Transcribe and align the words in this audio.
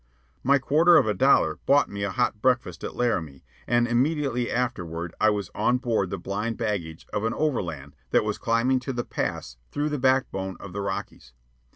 My 0.41 0.57
quarter 0.57 0.97
of 0.97 1.05
a 1.05 1.13
dollar 1.13 1.59
bought 1.67 1.87
me 1.87 2.01
a 2.01 2.09
hot 2.09 2.41
breakfast 2.41 2.83
at 2.83 2.95
Laramie, 2.95 3.45
and 3.67 3.87
immediately 3.87 4.49
afterward 4.49 5.13
I 5.21 5.29
was 5.29 5.51
on 5.53 5.77
board 5.77 6.09
the 6.09 6.17
blind 6.17 6.57
baggage 6.57 7.05
of 7.13 7.23
an 7.23 7.35
overland 7.35 7.95
that 8.09 8.25
was 8.25 8.39
climbing 8.39 8.79
to 8.79 8.93
the 8.93 9.05
pass 9.05 9.57
through 9.69 9.89
the 9.89 9.99
backbone 9.99 10.57
of 10.59 10.73
the 10.73 10.81
Rockies. 10.81 11.33